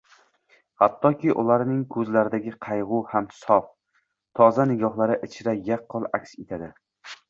Hattoki 0.83 1.35
ularning 1.41 1.83
ko‘zlaridagi 1.97 2.55
qayg‘u 2.69 3.03
ham 3.13 3.31
sof, 3.43 3.71
toza 4.43 4.69
nigohlar 4.75 5.19
ichra 5.31 5.59
yaqqol 5.73 6.15
aks 6.23 6.39
etadi. 6.47 6.77